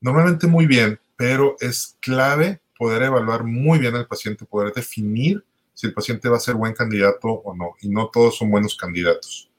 [0.00, 5.86] Normalmente muy bien, pero es clave poder evaluar muy bien al paciente, poder definir si
[5.86, 7.74] el paciente va a ser buen candidato o no.
[7.80, 9.50] Y no todos son buenos candidatos.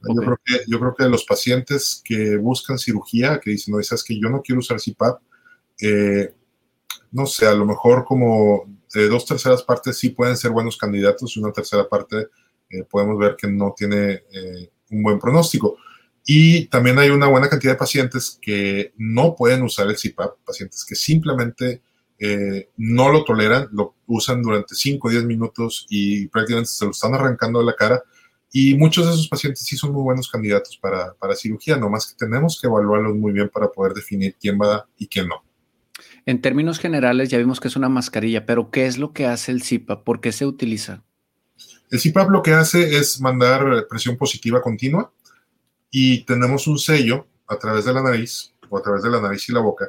[0.00, 0.14] Okay.
[0.14, 4.04] Yo, creo que, yo creo que los pacientes que buscan cirugía, que dicen, no, sabes
[4.04, 5.20] que yo no quiero usar CPAP,
[5.80, 6.34] eh,
[7.12, 11.36] no sé, a lo mejor como de dos terceras partes sí pueden ser buenos candidatos
[11.36, 12.28] y una tercera parte
[12.70, 15.76] eh, podemos ver que no tiene eh, un buen pronóstico.
[16.30, 20.84] Y también hay una buena cantidad de pacientes que no pueden usar el CPAP, pacientes
[20.84, 21.80] que simplemente
[22.18, 26.90] eh, no lo toleran, lo usan durante 5 o 10 minutos y prácticamente se lo
[26.90, 28.02] están arrancando de la cara.
[28.52, 32.26] Y muchos de esos pacientes sí son muy buenos candidatos para, para cirugía, nomás que
[32.26, 35.42] tenemos que evaluarlos muy bien para poder definir quién va y quién no.
[36.26, 39.50] En términos generales, ya vimos que es una mascarilla, pero ¿qué es lo que hace
[39.50, 40.04] el CPAP?
[40.04, 41.04] ¿Por qué se utiliza?
[41.90, 45.10] El CPAP lo que hace es mandar presión positiva continua
[45.90, 49.48] y tenemos un sello a través de la nariz o a través de la nariz
[49.48, 49.88] y la boca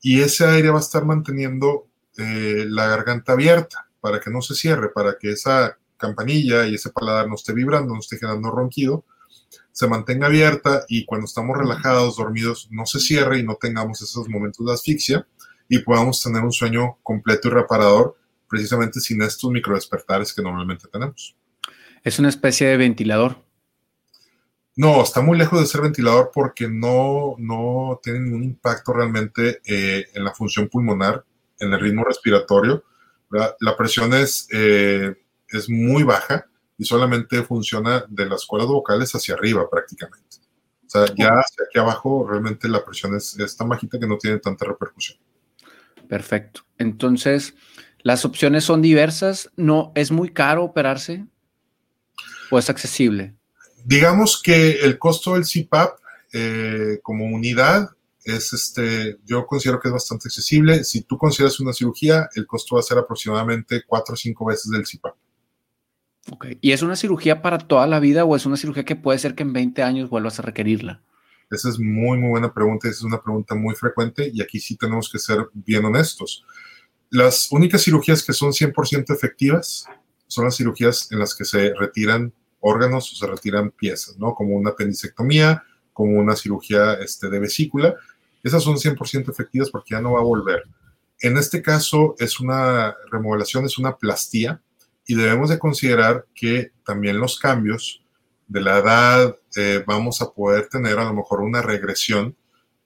[0.00, 4.54] y ese aire va a estar manteniendo eh, la garganta abierta para que no se
[4.54, 9.04] cierre, para que esa campanilla y ese paladar no esté vibrando, no esté generando ronquido,
[9.72, 14.28] se mantenga abierta y cuando estamos relajados, dormidos, no se cierre y no tengamos esos
[14.28, 15.26] momentos de asfixia
[15.68, 18.16] y podamos tener un sueño completo y reparador
[18.48, 21.36] precisamente sin estos microdespertares que normalmente tenemos.
[22.02, 23.47] Es una especie de ventilador.
[24.78, 30.06] No, está muy lejos de ser ventilador porque no, no tiene ningún impacto realmente eh,
[30.14, 31.24] en la función pulmonar,
[31.58, 32.84] en el ritmo respiratorio.
[33.28, 35.16] La presión es, eh,
[35.48, 36.46] es muy baja
[36.78, 40.36] y solamente funciona de las cuerdas vocales hacia arriba prácticamente.
[40.86, 44.16] O sea, ya hacia aquí abajo realmente la presión es, es tan bajita que no
[44.16, 45.18] tiene tanta repercusión.
[46.08, 46.60] Perfecto.
[46.78, 47.56] Entonces,
[48.02, 49.50] las opciones son diversas.
[49.56, 51.26] No, ¿Es muy caro operarse
[52.52, 53.37] o es accesible?
[53.88, 55.98] Digamos que el costo del CPAP
[56.34, 57.88] eh, como unidad
[58.22, 60.84] es este, yo considero que es bastante accesible.
[60.84, 64.70] Si tú consideras una cirugía, el costo va a ser aproximadamente cuatro o cinco veces
[64.70, 65.16] del CPAP.
[66.32, 66.46] Ok.
[66.60, 69.34] ¿Y es una cirugía para toda la vida o es una cirugía que puede ser
[69.34, 71.00] que en 20 años vuelvas a requerirla?
[71.50, 72.88] Esa es muy, muy buena pregunta.
[72.88, 76.44] Esa es una pregunta muy frecuente y aquí sí tenemos que ser bien honestos.
[77.08, 79.86] Las únicas cirugías que son 100% efectivas
[80.26, 84.34] son las cirugías en las que se retiran órganos o se retiran piezas, ¿no?
[84.34, 87.94] Como una apendicectomía, como una cirugía este, de vesícula.
[88.42, 90.62] Esas son 100% efectivas porque ya no va a volver.
[91.20, 94.60] En este caso es una remodelación, es una plastía
[95.06, 98.02] y debemos de considerar que también los cambios
[98.46, 102.36] de la edad eh, vamos a poder tener a lo mejor una regresión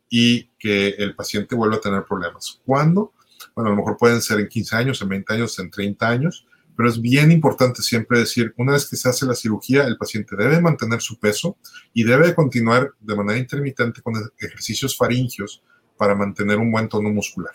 [0.09, 2.61] y que el paciente vuelva a tener problemas.
[2.65, 3.13] ¿Cuándo?
[3.55, 6.47] Bueno, a lo mejor pueden ser en 15 años, en 20 años, en 30 años,
[6.77, 10.37] pero es bien importante siempre decir, una vez que se hace la cirugía, el paciente
[10.37, 11.57] debe mantener su peso
[11.93, 15.63] y debe continuar de manera intermitente con ejercicios faringios
[15.97, 17.53] para mantener un buen tono muscular.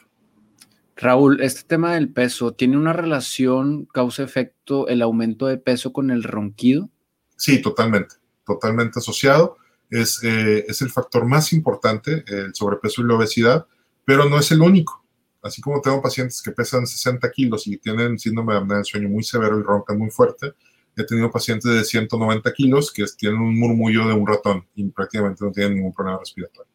[0.96, 6.24] Raúl, este tema del peso, ¿tiene una relación causa-efecto el aumento de peso con el
[6.24, 6.90] ronquido?
[7.36, 9.58] Sí, totalmente, totalmente asociado.
[9.90, 13.68] Es, eh, es el factor más importante, el sobrepeso y la obesidad,
[14.06, 15.07] pero no es el único
[15.48, 19.10] así como tengo pacientes que pesan 60 kilos y tienen síndrome de apnea del sueño
[19.10, 20.54] muy severo y roncan muy fuerte,
[20.96, 25.46] he tenido pacientes de 190 kilos que tienen un murmullo de un ratón y prácticamente
[25.46, 26.72] no tienen ningún problema respiratorio.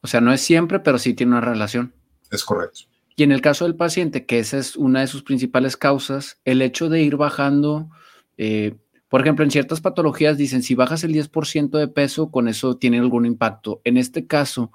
[0.00, 1.92] O sea, no es siempre, pero sí tiene una relación.
[2.30, 2.80] Es correcto.
[3.16, 6.62] Y en el caso del paciente, que esa es una de sus principales causas, el
[6.62, 7.88] hecho de ir bajando,
[8.36, 8.76] eh,
[9.08, 12.98] por ejemplo, en ciertas patologías dicen, si bajas el 10% de peso, con eso tiene
[12.98, 13.80] algún impacto.
[13.84, 14.72] En este caso,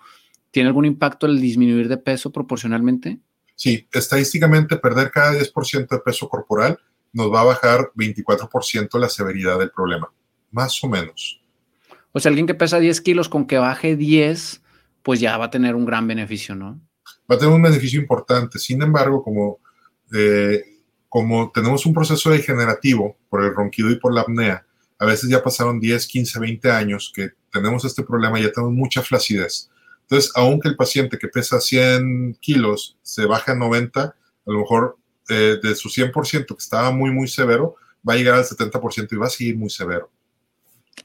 [0.51, 3.19] ¿tiene algún impacto el disminuir de peso proporcionalmente?
[3.59, 6.79] Sí, estadísticamente perder cada 10% de peso corporal
[7.11, 10.09] nos va a bajar 24% la severidad del problema,
[10.49, 11.41] más o menos.
[12.13, 14.61] O sea, alguien que pesa 10 kilos con que baje 10,
[15.03, 16.79] pues ya va a tener un gran beneficio, ¿no?
[17.29, 18.59] Va a tener un beneficio importante.
[18.59, 19.59] Sin embargo, como,
[20.13, 20.63] eh,
[21.09, 24.65] como tenemos un proceso degenerativo por el ronquido y por la apnea,
[24.97, 29.01] a veces ya pasaron 10, 15, 20 años que tenemos este problema, ya tenemos mucha
[29.01, 29.69] flacidez.
[30.09, 34.15] Entonces, aunque el paciente que pesa 100 kilos se baja a 90, a
[34.47, 34.97] lo mejor
[35.29, 37.75] eh, de su 100% que estaba muy, muy severo,
[38.07, 40.09] va a llegar al 70% y va a seguir muy severo.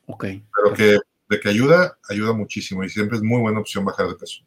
[0.06, 0.24] Ok.
[0.24, 4.14] Pero que de que ayuda, ayuda muchísimo y siempre es muy buena opción bajar de
[4.14, 4.42] peso.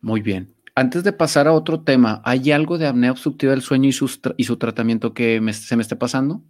[0.00, 0.52] Muy bien.
[0.74, 3.94] Antes de pasar a otro tema, ¿hay algo de apnea obstructiva del sueño y,
[4.36, 6.42] y su tratamiento que se me esté pasando?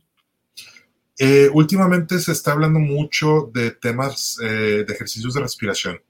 [1.19, 6.01] Eh, últimamente se está hablando mucho de temas eh, de ejercicios de respiración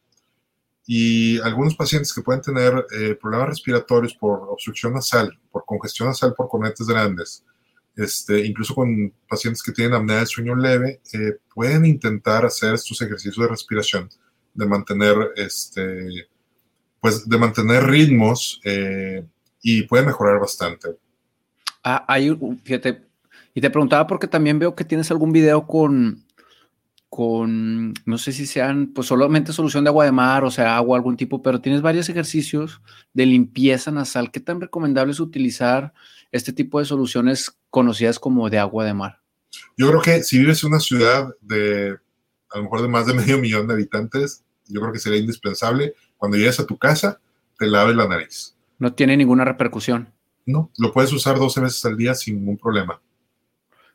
[0.87, 6.35] y algunos pacientes que pueden tener eh, problemas respiratorios por obstrucción nasal, por congestión nasal
[6.35, 7.45] por cornetes grandes,
[7.97, 13.01] este, incluso con pacientes que tienen apnea del sueño leve, eh, pueden intentar hacer estos
[13.03, 14.09] ejercicios de respiración,
[14.55, 16.29] de mantener, este,
[17.01, 19.25] pues, de mantener ritmos eh,
[19.63, 20.97] y puede mejorar bastante.
[21.85, 23.03] Ah, hay, fíjate,
[23.55, 26.25] y te preguntaba porque también veo que tienes algún video con
[27.13, 30.97] con, no sé si sean, pues solamente solución de agua de mar, o sea, agua,
[30.97, 32.81] algún tipo, pero tienes varios ejercicios
[33.13, 34.31] de limpieza nasal.
[34.31, 35.93] ¿Qué tan recomendable es utilizar
[36.31, 39.21] este tipo de soluciones conocidas como de agua de mar?
[39.77, 41.99] Yo creo que si vives en una ciudad de,
[42.49, 45.95] a lo mejor de más de medio millón de habitantes, yo creo que sería indispensable
[46.17, 47.21] cuando llegues a tu casa,
[47.59, 48.57] te laves la nariz.
[48.79, 50.15] No tiene ninguna repercusión.
[50.47, 53.03] No, lo puedes usar 12 veces al día sin ningún problema.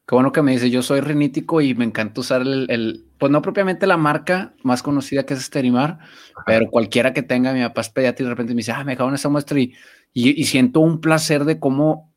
[0.07, 3.41] Qué bueno que me dice, yo soy rinítico y me encanta usar el, pues no
[3.41, 5.99] propiamente la marca más conocida que es Esterimar,
[6.45, 8.93] pero cualquiera que tenga, mi papá es pediatra y de repente me dice, ah, me
[8.93, 9.73] en esa muestra y,
[10.13, 12.13] y, siento un placer de cómo,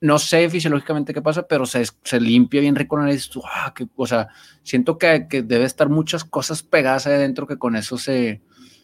[0.00, 3.88] no sé fisiológicamente qué pasa, pero se, se limpia bien rico la nariz, ah, que,
[3.96, 4.28] o sea,
[4.62, 8.40] siento que, que, debe estar muchas cosas pegadas ahí adentro que con eso se,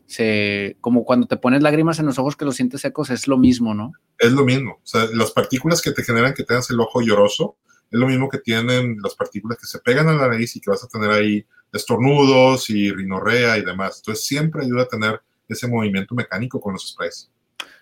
[0.06, 3.38] se, como cuando te pones lágrimas en los ojos que los sientes secos, es lo
[3.38, 3.92] mismo, ¿no?
[4.18, 7.56] Es lo mismo, o sea, las partículas que te generan que tengas el ojo lloroso,
[7.90, 10.70] es lo mismo que tienen las partículas que se pegan a la nariz y que
[10.70, 13.98] vas a tener ahí estornudos y rinorrea y demás.
[13.98, 17.30] Entonces siempre ayuda a tener ese movimiento mecánico con los sprays.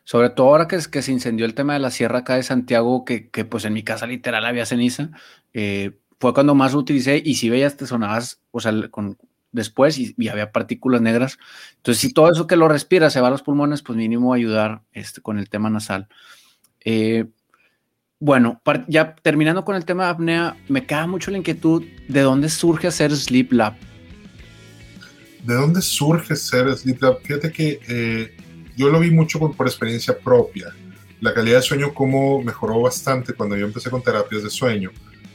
[0.04, 3.04] Sobre todo ahora que, que se incendió el tema de la sierra acá de Santiago,
[3.04, 5.10] que, que pues en mi casa literal había ceniza,
[5.52, 9.18] eh, fue cuando más lo utilicé y si veías te sonabas, o sea, con,
[9.52, 11.38] después y, había partículas negras.
[11.76, 14.82] Entonces, si todo eso que lo respiras se va a los pulmones, pues mínimo ayudar
[14.92, 16.08] este, con el tema nasal.
[16.84, 17.26] Eh,
[18.18, 22.48] bueno, ya terminando con el tema de apnea, me queda mucho la inquietud de dónde
[22.48, 23.74] surge hacer Sleep Lab.
[25.42, 27.20] ¿De dónde surge hacer Sleep Lab?
[27.22, 28.34] Fíjate que eh,
[28.76, 30.74] yo lo vi mucho por experiencia propia.
[31.20, 34.90] La calidad de sueño como mejoró bastante cuando yo empecé con terapias de sueño.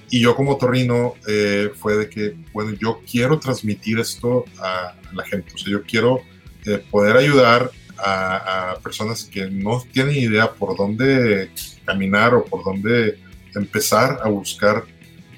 [0.10, 5.24] Y yo como torrino eh, fue de que, bueno, yo quiero transmitir esto a la
[5.24, 5.54] gente.
[5.56, 6.22] O sea, yo quiero
[6.66, 7.72] eh, poder ayudar
[8.04, 11.52] a, personas que no tienen idea por dónde
[11.86, 13.20] caminar o por dónde
[13.56, 14.84] empezar a buscar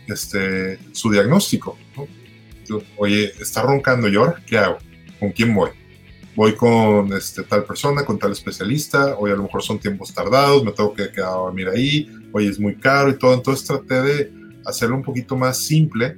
[0.07, 1.77] este, su diagnóstico.
[2.97, 4.77] Oye, está roncando y ahora, ¿qué hago?
[5.19, 5.71] ¿Con quién voy?
[6.35, 10.63] Voy con este, tal persona, con tal especialista, oye, a lo mejor son tiempos tardados,
[10.63, 13.33] me tengo que quedar a dormir ahí, oye, es muy caro y todo.
[13.33, 14.33] Entonces traté de
[14.65, 16.17] hacerlo un poquito más simple,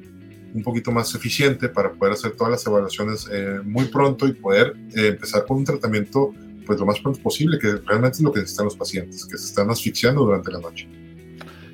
[0.56, 4.74] un poquito más eficiente para poder hacer todas las evaluaciones eh, muy pronto y poder
[4.96, 6.32] eh, empezar con un tratamiento
[6.65, 9.46] pues lo más pronto posible, que realmente es lo que necesitan los pacientes, que se
[9.46, 10.88] están asfixiando durante la noche.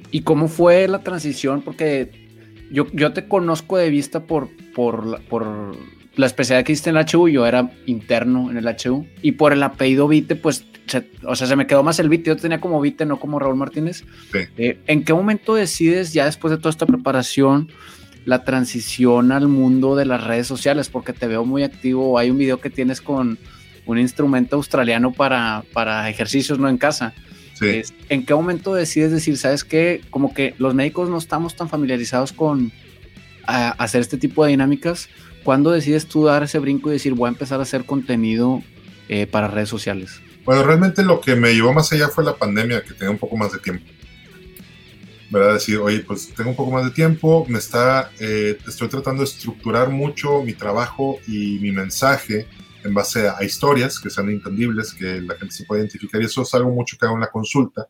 [0.09, 1.61] ¿Y cómo fue la transición?
[1.61, 2.11] Porque
[2.71, 5.77] yo, yo te conozco de vista por, por, por
[6.15, 9.53] la especialidad que hiciste en el HU, yo era interno en el HU, y por
[9.53, 10.65] el apellido Vite, pues,
[11.23, 13.55] o sea, se me quedó más el Vite, yo tenía como Vite, no como Raúl
[13.55, 14.03] Martínez.
[14.57, 17.69] Eh, ¿En qué momento decides, ya después de toda esta preparación,
[18.25, 20.89] la transición al mundo de las redes sociales?
[20.89, 23.37] Porque te veo muy activo, hay un video que tienes con
[23.85, 27.13] un instrumento australiano para, para ejercicios, no en casa.
[28.09, 30.01] ¿En qué momento decides decir, sabes qué?
[30.09, 32.71] Como que los médicos no estamos tan familiarizados con
[33.45, 35.09] hacer este tipo de dinámicas.
[35.43, 38.61] ¿Cuándo decides tú dar ese brinco y decir, voy a empezar a hacer contenido
[39.09, 40.21] eh, para redes sociales?
[40.45, 43.37] Bueno, realmente lo que me llevó más allá fue la pandemia, que tenía un poco
[43.37, 43.85] más de tiempo.
[45.31, 45.53] ¿Verdad?
[45.53, 49.29] Decir, oye, pues tengo un poco más de tiempo, me está, eh, estoy tratando de
[49.29, 52.47] estructurar mucho mi trabajo y mi mensaje
[52.83, 56.41] en base a, historias que sean entendibles, que la gente se pueda identificar, y eso
[56.41, 57.87] es algo mucho que hago en la consulta.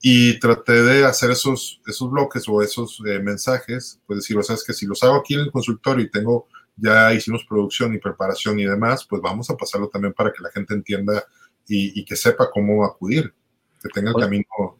[0.00, 4.54] Y traté de hacer esos, esos bloques o esos eh, mensajes, pues decir, o sea,
[4.54, 7.98] es que si los hago aquí en el consultorio y tengo, ya hicimos producción y
[7.98, 11.24] preparación y demás, pues vamos a pasarlo también para que la gente entienda
[11.66, 13.34] y, que sepa cómo acudir,
[13.82, 14.78] que tenga el pues camino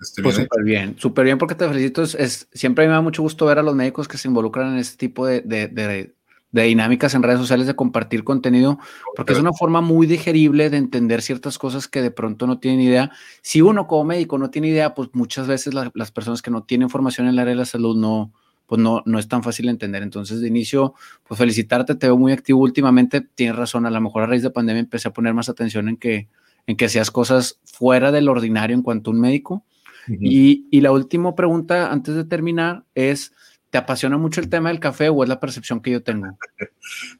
[0.00, 2.02] este, pues súper bien, súper bien porque te felicito.
[2.02, 4.96] Es, siempre me da mucho gusto ver a los médicos que se involucran en este
[4.96, 8.78] tipo de, de, de dinámicas en redes sociales de compartir contenido,
[9.14, 12.80] porque es una forma muy digerible de entender ciertas cosas que de pronto no tienen
[12.80, 13.10] idea.
[13.42, 16.88] Si uno como médico no tiene idea, pues muchas veces las personas que no tienen
[16.88, 18.32] formación en el área de la salud no,
[18.66, 20.02] pues no, no es tan fácil de entender.
[20.02, 20.94] Entonces, de inicio,
[21.26, 24.50] pues felicitarte, te veo muy activo últimamente, tienes razón, a lo mejor a raíz de
[24.50, 26.28] pandemia empecé a poner más atención en que,
[26.66, 29.64] en que hacías cosas fuera del ordinario en cuanto a un médico.
[30.08, 33.32] Y, y la última pregunta, antes de terminar, es
[33.70, 36.38] ¿Te apasiona mucho el tema del café o es la percepción que yo tengo?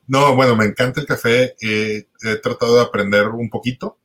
[0.06, 1.56] No, bueno, me encanta el café.
[1.60, 2.06] he
[2.40, 3.98] tratado de aprender un poquito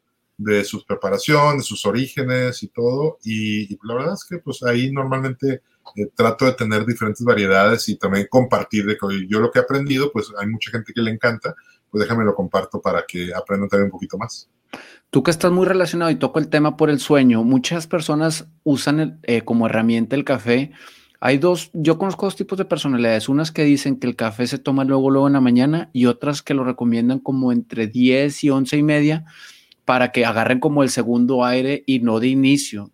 [0.43, 3.19] de sus preparaciones, de sus orígenes y todo.
[3.23, 5.61] Y, la verdad es que pues ahí normalmente
[5.95, 9.61] eh, trato de tener diferentes variedades y también compartir de que yo lo que he
[9.61, 11.55] aprendido, pues hay mucha gente que le encanta,
[11.91, 14.49] pues déjame lo comparto para que aprendan también un poquito más.
[15.09, 19.19] Tú que estás muy relacionado y toco el tema por el sueño, muchas personas usan
[19.23, 20.71] eh, como herramienta el café
[21.23, 24.57] hay dos, yo conozco dos tipos de personalidades, unas que dicen que el café se
[24.57, 28.49] toma luego, luego en la mañana y otras que lo recomiendan como entre 10 y
[28.49, 29.25] 11 y media
[29.85, 32.89] para que agarren como el segundo aire y no de inicio.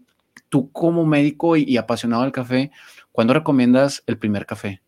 [0.50, 2.70] Tú como médico y, apasionado del café,
[3.14, 4.82] ¿cuándo recomiendas el primer café?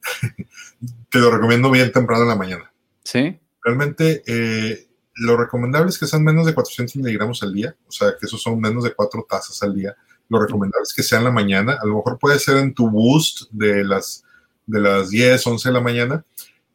[1.10, 2.72] te lo recomiendo bien temprano en la mañana.
[3.10, 3.40] Sí.
[3.64, 8.10] Realmente, eh, lo recomendable es que sean menos de 400 miligramos al día, o sea,
[8.20, 9.96] que esos son menos de cuatro tazas al día.
[10.28, 12.90] Lo recomendable es que sea en la mañana, a lo mejor puede ser en tu
[12.90, 14.24] boost de las,
[14.66, 16.24] de las 10, 11 de la mañana.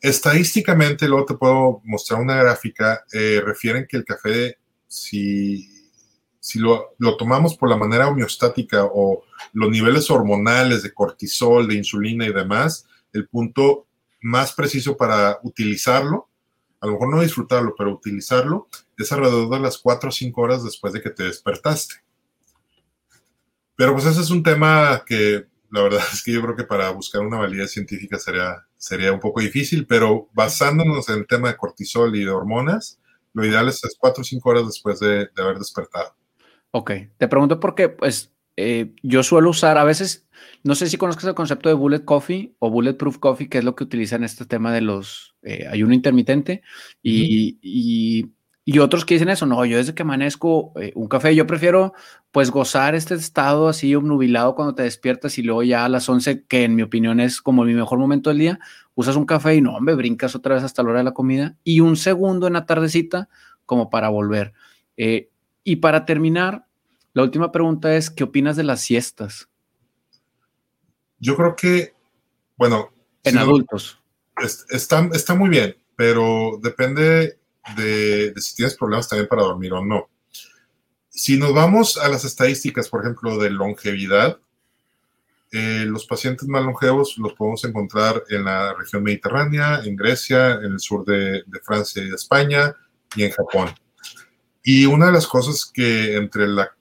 [0.02, 5.70] Estadísticamente, luego te puedo mostrar una gráfica, eh, refieren que el café, si,
[6.40, 11.76] si lo, lo, tomamos por la manera homeostática o los niveles hormonales de cortisol, de
[11.76, 13.86] insulina y demás, el punto
[14.24, 16.30] más preciso para utilizarlo
[16.84, 20.66] a lo mejor no disfrutarlo, pero utilizarlo, es alrededor de las 4 o 5 horas
[20.66, 21.96] después de que te despertaste.
[23.78, 26.90] Pero pues ese es un tema que la verdad es que yo creo que para
[26.90, 31.56] buscar una validez científica sería, sería un poco difícil, pero basándonos en el tema de
[31.56, 33.00] cortisol y de hormonas,
[33.32, 36.14] lo ideal es 4 o 5 horas después de, haber despertado.
[36.72, 40.28] Ok, te pregunto porque pues eh, yo suelo usar a veces
[40.64, 43.76] no sé si conozcas el concepto de Bullet Coffee o Bulletproof Coffee, que es lo
[43.76, 46.62] que utilizan este tema de los eh, ayuno intermitente
[47.02, 48.32] y, y,
[48.64, 49.46] y, otros que dicen eso.
[49.46, 51.94] No, yo desde que amanezco eh, un café, yo prefiero
[52.32, 56.46] pues gozar este estado así obnubilado cuando te despiertas y luego ya a las 11,
[56.46, 58.60] que en mi opinión es como mi mejor momento del día,
[58.96, 61.56] usas un café y no, hombre, brincas otra vez hasta la hora de la comida
[61.64, 63.28] y un segundo en la tardecita
[63.66, 64.54] como para volver.
[64.96, 65.30] Eh,
[65.66, 66.66] y para terminar,
[67.14, 69.48] la última pregunta es, ¿qué opinas de las siestas?
[71.20, 71.94] Yo creo que,
[72.58, 72.92] bueno.
[73.24, 74.02] En adultos.
[74.70, 77.38] está, está muy bien, pero depende
[77.78, 80.10] de, si tienes problemas también para dormir o no.
[81.10, 84.40] Si nos vamos a las estadísticas, por ejemplo, de longevidad,
[85.52, 90.74] eh, los pacientes más longevos los podemos encontrar en la región mediterránea, en Grecia, en
[90.74, 92.76] el sur de, de Francia y de España
[93.16, 93.70] y en Japón.
[94.66, 96.72] Y una de las cosas que entre la,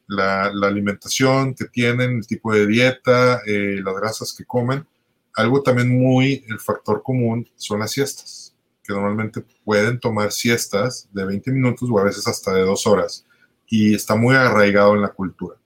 [0.62, 4.86] alimentación que tienen, el tipo de dieta, eh, las grasas que comen,
[5.34, 11.24] algo también muy, el factor común son las siestas, que normalmente pueden tomar siestas de
[11.24, 13.26] 20 minutos o a veces hasta de dos horas.
[13.66, 15.56] Y está muy arraigado en la cultura.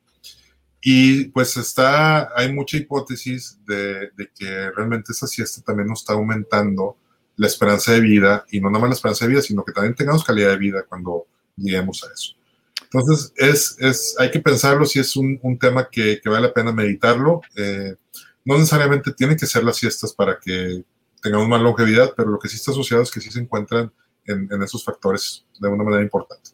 [0.81, 6.15] Y pues está, hay mucha hipótesis de, de que realmente esa siesta también nos está
[6.15, 6.97] aumentando
[7.37, 9.95] la esperanza de vida, y no nada más la esperanza de vida, sino que también
[9.95, 11.27] tengamos calidad de vida cuando
[11.57, 12.35] lleguemos a eso.
[12.85, 16.55] Entonces, es, es, hay que pensarlo si es un, un tema que, que, vale la
[16.55, 17.41] pena meditarlo.
[17.57, 17.95] Eh,
[18.45, 20.85] no necesariamente tienen que ser las siestas para que
[21.23, 23.93] tengamos más longevidad, pero lo que sí está asociado es que sí se encuentran
[24.25, 26.51] en, en esos factores de una manera importante.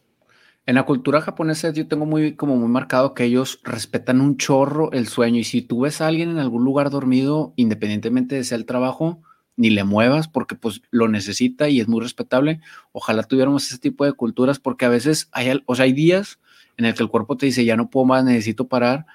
[0.65, 4.91] En la cultura japonesa yo tengo muy como muy marcado que ellos respetan un chorro
[4.93, 8.57] el sueño y si tú ves a alguien en algún lugar dormido, independientemente de sea
[8.57, 9.21] el trabajo,
[9.55, 12.59] ni le muevas porque pues lo necesita y es muy respetable.
[12.91, 16.39] Ojalá tuviéramos ese tipo de culturas porque a veces hay, o sea, hay días
[16.77, 19.05] en el que el cuerpo te dice ya no puedo más, necesito parar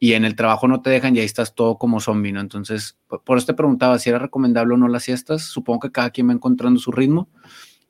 [0.00, 2.40] y en el trabajo no te dejan y ahí estás todo como zombie, ¿no?
[2.40, 5.42] Entonces, por, eso te preguntaba si era recomendable o no las siestas.
[5.42, 7.28] Supongo que cada quien va encontrando su ritmo.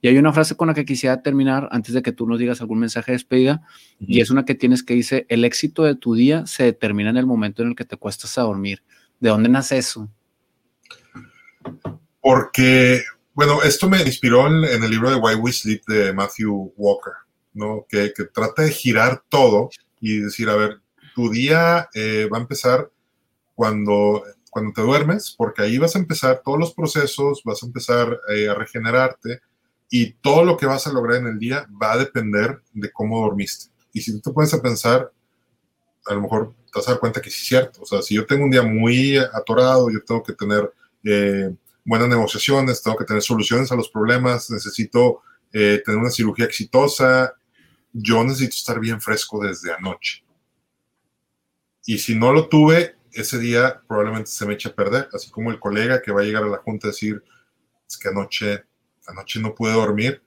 [0.01, 2.61] Y hay una frase con la que quisiera terminar antes de que tú nos digas
[2.61, 3.63] algún mensaje de despedida,
[3.99, 7.17] y es una que tienes que dice, el éxito de tu día se determina en
[7.17, 8.85] el momento en el que te cuestas a dormir.
[9.19, 10.09] ¿De dónde nace eso?
[12.21, 13.03] Porque,
[13.35, 17.15] bueno, esto me inspiró en, el libro de Why We Sleep de Matthew Walker,
[17.55, 17.87] ¿no?
[17.89, 20.81] Que, trata de girar todo y decir, a ver,
[21.15, 22.91] tu día eh, va a empezar
[23.55, 28.21] cuando, cuando te duermes, porque ahí vas a empezar todos los procesos, vas a empezar
[28.29, 29.41] eh, a regenerarte
[29.91, 33.21] y todo lo que vas a lograr en el día va a depender de cómo
[33.23, 33.73] dormiste.
[33.93, 35.11] Y si tú te pones a pensar,
[36.07, 37.83] a lo mejor te vas a dar cuenta que sí es cierto.
[37.83, 40.73] O sea, si yo tengo un día muy atorado, yo tengo que tener
[41.05, 41.51] eh,
[41.85, 47.35] buenas negociaciones, tengo que tener soluciones a los problemas, necesito eh, tener una cirugía exitosa,
[47.93, 50.23] yo necesito estar bien fresco desde anoche.
[51.87, 55.51] Y si no lo tuve, ese día probablemente se me eche a perder, así como
[55.51, 57.23] el colega que va a llegar a la junta a decir,
[57.89, 58.65] es que anoche,
[59.07, 60.23] anoche no pude dormir,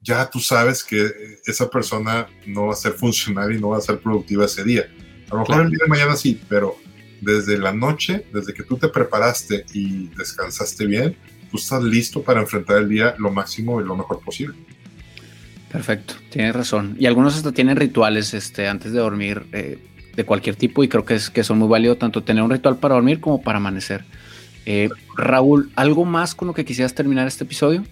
[0.00, 3.82] ya tú sabes que esa persona no va a ser funcional y no va a
[3.82, 4.88] ser productiva ese día.
[5.30, 6.76] A lo mejor el día de mañana sí, pero
[7.22, 11.16] desde la noche, desde que tú te preparaste y descansaste bien,
[11.50, 14.56] tú estás listo para enfrentar el día lo máximo y lo mejor posible.
[15.70, 16.96] Perfecto, tienes razón.
[16.98, 19.78] Y algunos hasta tienen rituales este, antes de dormir eh,
[20.14, 22.76] de cualquier tipo y creo que, es, que son muy válidos tanto tener un ritual
[22.76, 24.04] para dormir como para amanecer.
[24.66, 27.84] Eh, Raúl, ¿algo más con lo que quisieras terminar este episodio?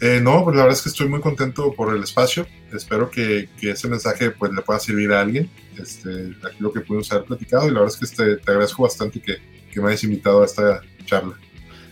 [0.00, 2.46] Eh, no, pues la verdad es que estoy muy contento por el espacio.
[2.72, 5.48] Espero que, que ese mensaje pues, le pueda servir a alguien.
[5.78, 8.82] Este, aquí lo que pudimos haber platicado y la verdad es que este, te agradezco
[8.82, 9.36] bastante que,
[9.72, 11.34] que, me hayas invitado a esta charla.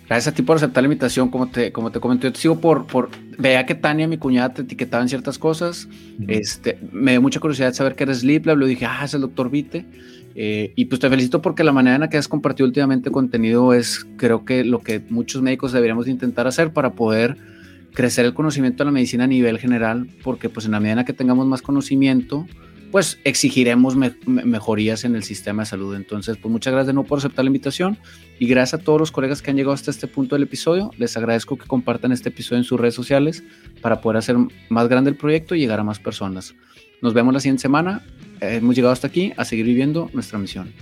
[0.07, 2.61] Gracias a ti por aceptar la invitación, como te, como te comenté, yo te sigo
[2.61, 5.89] por, por, vea que Tania, mi cuñada, te etiquetaba en ciertas cosas,
[6.29, 9.23] este, me dio mucha curiosidad saber que eres Sleep Lab, lo dije, ah, es el
[9.23, 9.87] doctor Vite,
[10.37, 13.73] Eh, y pues te felicito porque la manera en la que has compartido últimamente contenido
[13.73, 17.37] es creo que lo que muchos médicos deberíamos intentar hacer para poder
[17.95, 21.07] crecer el conocimiento de la medicina a nivel general, porque pues en la medida en
[21.07, 22.47] que tengamos más conocimiento,
[22.90, 25.97] pues exigiremos mejorías en el sistema de salud.
[25.97, 27.99] Entonces, pues muchas gracias de nuevo por aceptar la invitación
[28.38, 30.90] y gracias a todos los colegas que han llegado hasta este punto del episodio.
[30.97, 33.42] Les agradezco que compartan este episodio en sus redes sociales
[33.80, 34.36] para poder hacer
[34.68, 36.55] más grande el proyecto y llegar a más personas.
[37.03, 38.05] Nos vemos la siguiente semana.
[38.40, 40.72] hemos llegado hasta aquí a seguir viviendo nuestra misión.